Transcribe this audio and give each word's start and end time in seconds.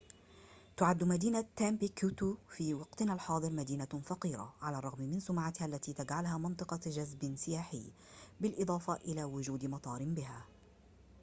تُعد 0.77 1.03
مدينة 1.03 1.45
تمبكتو 1.55 2.35
في 2.49 2.73
وقتنا 2.73 3.13
الحاضر 3.13 3.49
مدينة 3.49 4.01
فقيرة 4.05 4.53
على 4.61 4.77
الرغم 4.77 5.01
من 5.01 5.19
سمعتها 5.19 5.65
التي 5.65 5.93
تجعلها 5.93 6.37
منطقة 6.37 6.79
جذب 6.85 7.35
سياحي 7.35 7.91
بالإضافة 8.41 8.95
إلى 8.95 9.23
وجود 9.23 9.65
مطار 9.65 10.03
بها 10.05 10.45